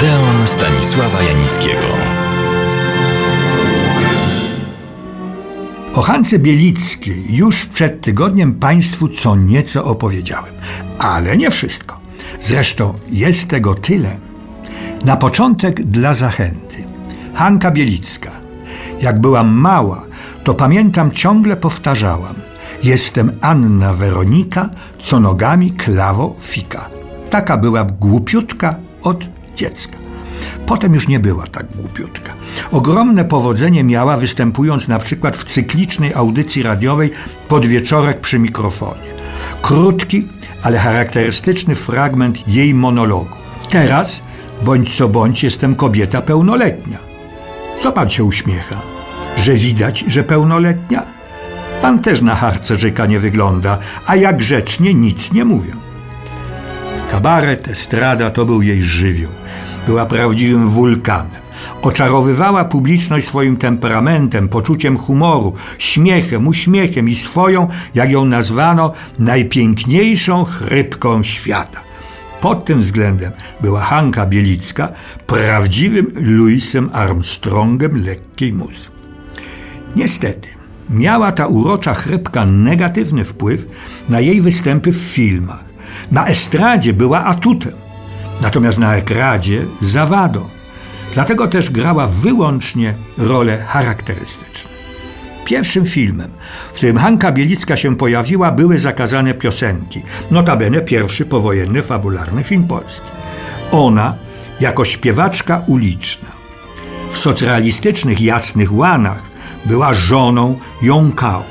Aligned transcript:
Odeon 0.00 0.46
Stanisława 0.46 1.22
Janickiego. 1.22 1.86
O 5.94 6.02
Hance 6.02 6.38
Bielickiej 6.38 7.36
już 7.36 7.66
przed 7.66 8.00
tygodniem 8.00 8.54
Państwu 8.54 9.08
co 9.08 9.36
nieco 9.36 9.84
opowiedziałem, 9.84 10.54
ale 10.98 11.36
nie 11.36 11.50
wszystko. 11.50 12.00
Zresztą 12.42 12.94
jest 13.10 13.48
tego 13.48 13.74
tyle. 13.74 14.16
Na 15.04 15.16
początek 15.16 15.82
dla 15.82 16.14
zachęty. 16.14 16.84
Hanka 17.34 17.70
Bielicka. 17.70 18.30
Jak 19.00 19.20
byłam 19.20 19.48
mała, 19.48 20.02
to 20.44 20.54
pamiętam 20.54 21.10
ciągle 21.10 21.56
powtarzałam. 21.56 22.34
Jestem 22.82 23.32
Anna 23.40 23.92
Weronika, 23.94 24.68
co 24.98 25.20
nogami 25.20 25.72
klawo 25.72 26.36
fika. 26.40 26.88
Taka 27.30 27.56
była 27.56 27.84
głupiutka 27.84 28.76
od 29.02 29.39
dziecka. 29.60 29.96
Potem 30.66 30.94
już 30.94 31.08
nie 31.08 31.20
była 31.20 31.46
tak 31.46 31.66
głupiutka. 31.76 32.32
Ogromne 32.72 33.24
powodzenie 33.24 33.84
miała 33.84 34.16
występując 34.16 34.88
na 34.88 34.98
przykład 34.98 35.36
w 35.36 35.44
cyklicznej 35.44 36.14
audycji 36.14 36.62
radiowej 36.62 37.10
Podwieczorek 37.48 38.20
przy 38.20 38.38
mikrofonie. 38.38 39.10
Krótki, 39.62 40.28
ale 40.62 40.78
charakterystyczny 40.78 41.74
fragment 41.74 42.48
jej 42.48 42.74
monologu. 42.74 43.36
Teraz, 43.70 44.22
bądź 44.62 44.96
co 44.96 45.08
bądź, 45.08 45.42
jestem 45.42 45.74
kobieta 45.74 46.22
pełnoletnia. 46.22 46.98
Co 47.80 47.92
pan 47.92 48.10
się 48.10 48.24
uśmiecha? 48.24 48.76
Że 49.36 49.54
widać, 49.54 50.04
że 50.06 50.22
pełnoletnia? 50.22 51.02
Pan 51.82 51.98
też 51.98 52.22
na 52.22 52.34
harcerzyka 52.34 53.06
nie 53.06 53.18
wygląda, 53.18 53.78
a 54.06 54.16
jak 54.16 54.36
grzecznie 54.36 54.94
nic 54.94 55.32
nie 55.32 55.44
mówią. 55.44 55.89
Kabaret, 57.10 57.68
estrada 57.68 58.30
to 58.30 58.46
był 58.46 58.62
jej 58.62 58.82
żywioł. 58.82 59.30
Była 59.86 60.06
prawdziwym 60.06 60.68
wulkanem. 60.68 61.40
Oczarowywała 61.82 62.64
publiczność 62.64 63.26
swoim 63.26 63.56
temperamentem, 63.56 64.48
poczuciem 64.48 64.98
humoru, 64.98 65.54
śmiechem, 65.78 66.48
uśmiechem 66.48 67.08
i 67.08 67.14
swoją, 67.16 67.68
jak 67.94 68.10
ją 68.10 68.24
nazwano, 68.24 68.92
najpiękniejszą 69.18 70.44
chrypką 70.44 71.22
świata. 71.22 71.80
Pod 72.40 72.64
tym 72.64 72.80
względem 72.80 73.32
była 73.60 73.80
Hanka 73.80 74.26
Bielicka 74.26 74.88
prawdziwym 75.26 76.12
Louisem 76.14 76.90
Armstrongem 76.92 78.04
lekkiej 78.04 78.52
muzy. 78.52 78.88
Niestety, 79.96 80.48
miała 80.90 81.32
ta 81.32 81.46
urocza 81.46 81.94
chrypka 81.94 82.46
negatywny 82.46 83.24
wpływ 83.24 83.66
na 84.08 84.20
jej 84.20 84.40
występy 84.40 84.92
w 84.92 84.96
filmach. 84.96 85.69
Na 86.10 86.26
estradzie 86.26 86.92
była 86.92 87.24
atutem, 87.24 87.72
natomiast 88.40 88.78
na 88.78 88.96
ekradzie 88.96 89.64
zawadą. 89.80 90.48
Dlatego 91.14 91.48
też 91.48 91.70
grała 91.70 92.06
wyłącznie 92.06 92.94
role 93.18 93.64
charakterystyczne. 93.68 94.70
Pierwszym 95.44 95.86
filmem, 95.86 96.30
w 96.72 96.72
którym 96.72 96.96
Hanka 96.98 97.32
Bielicka 97.32 97.76
się 97.76 97.96
pojawiła, 97.96 98.50
były 98.50 98.78
zakazane 98.78 99.34
piosenki. 99.34 100.02
Notabene 100.30 100.80
pierwszy 100.80 101.26
powojenny 101.26 101.82
fabularny 101.82 102.44
film 102.44 102.64
polski. 102.64 103.06
Ona 103.70 104.14
jako 104.60 104.84
śpiewaczka 104.84 105.62
uliczna. 105.66 106.28
W 107.10 107.18
socrealistycznych 107.18 108.20
Jasnych 108.20 108.72
Łanach 108.72 109.22
była 109.66 109.94
żoną 109.94 110.58
Jąkały. 110.82 111.44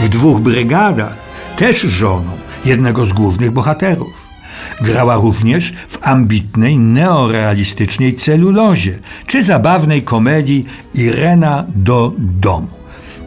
W 0.00 0.08
dwóch 0.08 0.40
brygadach 0.40 1.14
też 1.56 1.80
żoną 1.80 2.30
jednego 2.64 3.06
z 3.06 3.12
głównych 3.12 3.50
bohaterów. 3.50 4.28
Grała 4.80 5.16
również 5.16 5.72
w 5.88 5.98
ambitnej, 6.02 6.78
neorealistycznej 6.78 8.14
celulozie 8.14 8.98
czy 9.26 9.44
zabawnej 9.44 10.02
komedii 10.02 10.64
Irena 10.94 11.64
do 11.68 12.12
domu. 12.18 12.68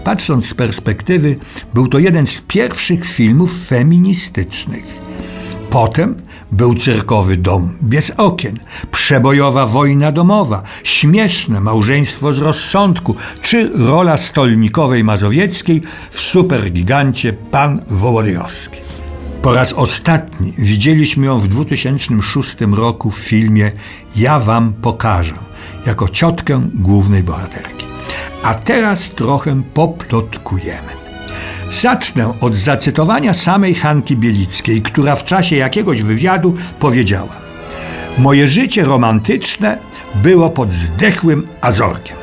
Patrząc 0.04 0.46
z 0.46 0.54
perspektywy, 0.54 1.36
był 1.74 1.88
to 1.88 2.00
jeden 2.00 2.28
z 2.28 2.42
pierwszych 2.42 3.06
filmów 3.06 3.68
feministycznych. 3.68 4.84
Potem 5.70 6.16
był 6.52 6.76
cyrkowy 6.76 7.38
dom 7.38 7.78
bez 7.82 8.12
okien, 8.12 8.60
przebojowa 8.92 9.66
wojna 9.66 10.12
domowa, 10.12 10.64
śmieszne 10.84 11.62
małżeństwo 11.62 12.34
z 12.34 12.40
rozsądku, 12.40 13.16
czy 13.42 13.72
rola 13.76 14.18
stolnikowej 14.18 15.04
mazowieckiej 15.04 15.82
w 16.10 16.22
supergigancie 16.22 17.34
Pan 17.34 17.82
Wołodyjowski. 17.88 18.93
Po 19.44 19.54
raz 19.54 19.74
ostatni 19.74 20.54
widzieliśmy 20.58 21.26
ją 21.26 21.40
w 21.40 21.48
2006 21.48 22.58
roku 22.72 23.12
w 23.12 23.18
filmie 23.18 23.72
Ja 24.16 24.40
Wam 24.40 24.74
pokażę, 24.74 25.34
jako 25.86 26.10
ciotkę 26.10 26.62
głównej 26.74 27.24
bohaterki. 27.24 27.86
A 28.44 28.56
teraz 28.56 29.10
trochę 29.10 29.62
poplotkujemy. 29.74 30.88
Zacznę 31.72 32.34
od 32.42 32.56
zacytowania 32.56 33.34
samej 33.34 33.76
Hanki 33.76 34.18
Bielickiej, 34.18 34.82
która 34.82 35.16
w 35.16 35.26
czasie 35.26 35.56
jakiegoś 35.56 36.02
wywiadu 36.02 36.56
powiedziała: 36.80 37.36
Moje 38.18 38.48
życie 38.48 38.86
romantyczne 38.86 39.78
było 40.16 40.50
pod 40.50 40.74
zdechłym 40.74 41.48
azorkiem. 41.62 42.18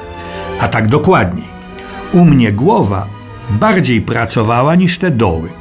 A 0.60 0.68
tak 0.68 0.88
dokładniej. 0.88 1.48
U 2.12 2.24
mnie 2.24 2.52
głowa 2.52 3.06
bardziej 3.50 4.00
pracowała 4.00 4.74
niż 4.74 4.98
te 4.98 5.10
doły. 5.10 5.59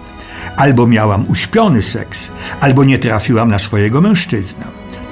Albo 0.60 0.88
miałam 0.88 1.26
uśpiony 1.30 1.82
seks, 1.82 2.32
albo 2.60 2.84
nie 2.84 3.00
trafiłam 3.00 3.50
na 3.52 3.60
swojego 3.60 4.02
mężczyznę. 4.02 4.66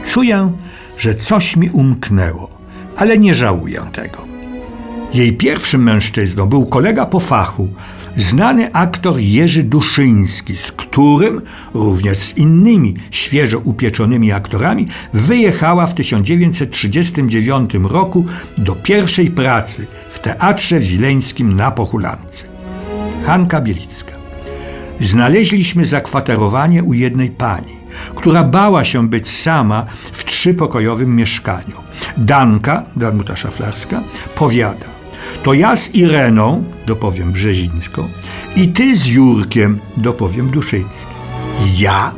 Czuję, 0.07 0.51
że 0.97 1.15
coś 1.15 1.55
mi 1.55 1.69
umknęło, 1.69 2.49
ale 2.97 3.17
nie 3.17 3.33
żałuję 3.33 3.81
tego. 3.93 4.27
Jej 5.13 5.33
pierwszym 5.33 5.83
mężczyzną 5.83 6.45
był 6.45 6.65
kolega 6.65 7.05
po 7.05 7.19
fachu, 7.19 7.67
znany 8.17 8.73
aktor 8.73 9.19
Jerzy 9.19 9.63
Duszyński, 9.63 10.57
z 10.57 10.71
którym, 10.71 11.41
również 11.73 12.17
z 12.17 12.37
innymi 12.37 12.95
świeżo 13.11 13.59
upieczonymi 13.59 14.31
aktorami, 14.31 14.87
wyjechała 15.13 15.87
w 15.87 15.93
1939 15.93 17.73
roku 17.83 18.25
do 18.57 18.75
pierwszej 18.75 19.31
pracy 19.31 19.87
w 20.09 20.19
Teatrze 20.19 20.79
Wileńskim 20.79 21.55
na 21.55 21.71
Pochulance. 21.71 22.47
Hanka 23.25 23.61
Bielicka. 23.61 24.16
Znaleźliśmy 24.99 25.85
zakwaterowanie 25.85 26.83
u 26.83 26.93
jednej 26.93 27.29
pani, 27.29 27.77
która 28.15 28.43
bała 28.43 28.83
się 28.83 29.07
być 29.09 29.29
sama 29.29 29.85
w 30.11 30.23
trzypokojowym 30.23 31.15
mieszkaniu. 31.15 31.83
Danka, 32.17 32.83
Danuta 32.95 33.35
Szaflarska, 33.35 34.01
powiada 34.35 34.97
to 35.43 35.53
ja 35.53 35.75
z 35.75 35.95
Ireną, 35.95 36.63
dopowiem 36.85 37.31
Brzezińską, 37.31 38.07
i 38.55 38.67
ty 38.67 38.97
z 38.97 39.07
Jurkiem, 39.07 39.79
dopowiem 39.97 40.49
Duszyński. 40.49 41.05
Ja? 41.77 42.15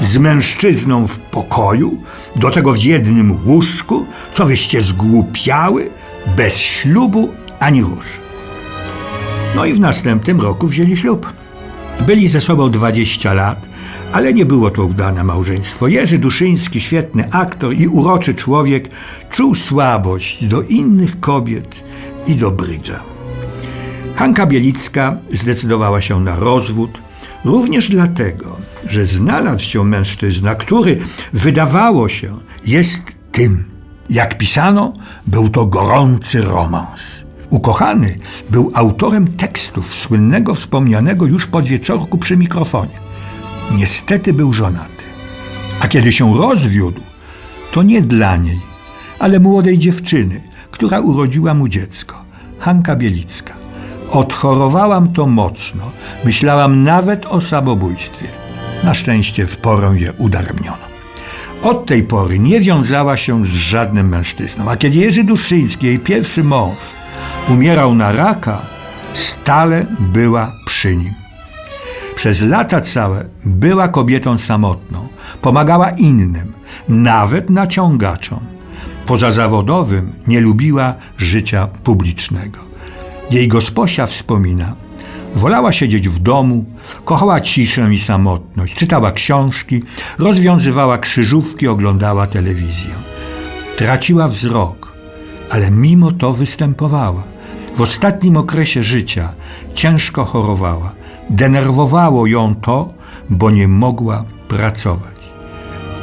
Z 0.00 0.18
mężczyzną 0.18 1.06
w 1.06 1.18
pokoju, 1.18 2.02
do 2.36 2.50
tego 2.50 2.72
w 2.72 2.78
jednym 2.78 3.38
łóżku, 3.46 4.06
co 4.32 4.46
wyście 4.46 4.82
zgłupiały, 4.82 5.90
bez 6.36 6.56
ślubu 6.56 7.32
ani 7.60 7.82
róż. 7.82 8.04
No 9.56 9.64
i 9.64 9.74
w 9.74 9.80
następnym 9.80 10.40
roku 10.40 10.66
wzięli 10.66 10.96
ślub. 10.96 11.32
Byli 12.06 12.28
ze 12.28 12.40
sobą 12.40 12.70
20 12.70 13.34
lat, 13.34 13.66
ale 14.12 14.34
nie 14.34 14.46
było 14.46 14.70
to 14.70 14.84
udane 14.84 15.24
małżeństwo. 15.24 15.88
Jerzy 15.88 16.18
Duszyński, 16.18 16.80
świetny 16.80 17.30
aktor 17.30 17.74
i 17.74 17.88
uroczy 17.88 18.34
człowiek, 18.34 18.88
czuł 19.30 19.54
słabość 19.54 20.44
do 20.44 20.62
innych 20.62 21.20
kobiet 21.20 21.74
i 22.26 22.34
do 22.34 22.50
brydża. 22.50 23.00
Hanka 24.16 24.46
Bielicka 24.46 25.16
zdecydowała 25.30 26.00
się 26.00 26.20
na 26.20 26.36
rozwód, 26.36 26.90
również 27.44 27.88
dlatego, 27.88 28.56
że 28.88 29.04
znalazł 29.04 29.64
się 29.64 29.84
mężczyzna, 29.84 30.54
który, 30.54 30.98
wydawało 31.32 32.08
się, 32.08 32.38
jest 32.66 33.02
tym. 33.32 33.64
Jak 34.10 34.38
pisano, 34.38 34.92
był 35.26 35.48
to 35.48 35.66
gorący 35.66 36.42
romans. 36.42 37.24
Ukochany 37.52 38.18
był 38.50 38.70
autorem 38.74 39.28
tekstów 39.28 39.86
słynnego, 39.86 40.54
wspomnianego 40.54 41.26
już 41.26 41.46
podwieczorku 41.46 42.18
przy 42.18 42.36
mikrofonie. 42.36 42.98
Niestety 43.76 44.32
był 44.32 44.52
żonaty. 44.52 45.02
A 45.80 45.88
kiedy 45.88 46.12
się 46.12 46.36
rozwiódł, 46.36 47.00
to 47.72 47.82
nie 47.82 48.02
dla 48.02 48.36
niej, 48.36 48.60
ale 49.18 49.40
młodej 49.40 49.78
dziewczyny, 49.78 50.40
która 50.70 51.00
urodziła 51.00 51.54
mu 51.54 51.68
dziecko, 51.68 52.24
Hanka 52.58 52.96
Bielicka. 52.96 53.54
Odchorowałam 54.10 55.12
to 55.12 55.26
mocno, 55.26 55.90
myślałam 56.24 56.82
nawet 56.82 57.26
o 57.26 57.40
samobójstwie. 57.40 58.28
Na 58.84 58.94
szczęście 58.94 59.46
w 59.46 59.58
porę 59.58 59.94
je 59.96 60.12
udaremniono. 60.12 60.92
Od 61.62 61.86
tej 61.86 62.02
pory 62.02 62.38
nie 62.38 62.60
wiązała 62.60 63.16
się 63.16 63.44
z 63.44 63.48
żadnym 63.48 64.08
mężczyzną, 64.08 64.70
a 64.70 64.76
kiedy 64.76 64.98
Jerzy 64.98 65.24
Duszyński, 65.24 65.86
jej 65.86 65.98
pierwszy 65.98 66.44
mąż, 66.44 67.01
umierał 67.48 67.94
na 67.94 68.12
raka, 68.12 68.62
stale 69.14 69.86
była 69.98 70.52
przy 70.66 70.96
nim. 70.96 71.12
Przez 72.14 72.42
lata 72.42 72.80
całe 72.80 73.24
była 73.44 73.88
kobietą 73.88 74.38
samotną, 74.38 75.08
pomagała 75.42 75.90
innym, 75.90 76.52
nawet 76.88 77.50
naciągaczom, 77.50 78.40
pozazawodowym 79.06 80.12
nie 80.26 80.40
lubiła 80.40 80.94
życia 81.18 81.66
publicznego. 81.66 82.58
Jej 83.30 83.48
gosposia 83.48 84.06
wspomina, 84.06 84.74
wolała 85.34 85.72
siedzieć 85.72 86.08
w 86.08 86.18
domu, 86.18 86.64
kochała 87.04 87.40
ciszę 87.40 87.94
i 87.94 87.98
samotność, 87.98 88.74
czytała 88.74 89.12
książki, 89.12 89.82
rozwiązywała 90.18 90.98
krzyżówki, 90.98 91.68
oglądała 91.68 92.26
telewizję. 92.26 92.94
Traciła 93.76 94.28
wzrok, 94.28 94.91
ale 95.52 95.70
mimo 95.70 96.12
to 96.12 96.32
występowała. 96.32 97.22
W 97.74 97.80
ostatnim 97.80 98.36
okresie 98.36 98.82
życia 98.82 99.32
ciężko 99.74 100.24
chorowała. 100.24 100.92
Denerwowało 101.30 102.26
ją 102.26 102.54
to, 102.54 102.94
bo 103.30 103.50
nie 103.50 103.68
mogła 103.68 104.24
pracować. 104.48 105.20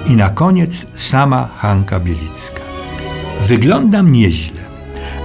I 0.08 0.12
na 0.12 0.30
koniec 0.30 0.86
sama 0.94 1.50
Hanka 1.58 2.00
Bielicka. 2.00 2.62
Wyglądam 3.48 4.12
nieźle, 4.12 4.62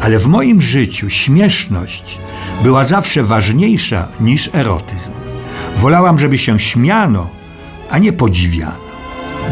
ale 0.00 0.18
w 0.18 0.26
moim 0.26 0.60
życiu 0.60 1.10
śmieszność 1.10 2.18
była 2.62 2.84
zawsze 2.84 3.22
ważniejsza 3.22 4.08
niż 4.20 4.50
erotyzm. 4.54 5.10
Wolałam, 5.76 6.18
żeby 6.18 6.38
się 6.38 6.60
śmiano, 6.60 7.28
a 7.90 7.98
nie 7.98 8.12
podziwiano, 8.12 8.84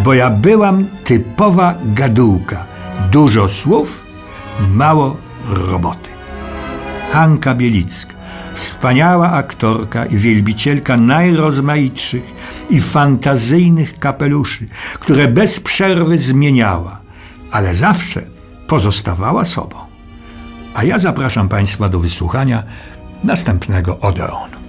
bo 0.04 0.14
ja 0.14 0.30
byłam 0.30 0.86
typowa 1.04 1.74
gadułka. 1.84 2.64
Dużo 3.10 3.48
słów, 3.48 4.11
mało 4.74 5.16
roboty. 5.48 6.10
Hanka 7.12 7.54
Bielicka, 7.54 8.14
wspaniała 8.54 9.30
aktorka 9.30 10.06
i 10.06 10.16
wielbicielka 10.16 10.96
najrozmaitszych 10.96 12.22
i 12.70 12.80
fantazyjnych 12.80 13.98
kapeluszy, 13.98 14.66
które 14.94 15.28
bez 15.28 15.60
przerwy 15.60 16.18
zmieniała, 16.18 17.00
ale 17.50 17.74
zawsze 17.74 18.22
pozostawała 18.66 19.44
sobą. 19.44 19.76
A 20.74 20.84
ja 20.84 20.98
zapraszam 20.98 21.48
Państwa 21.48 21.88
do 21.88 21.98
wysłuchania 21.98 22.62
następnego 23.24 23.98
Odeonu. 24.00 24.61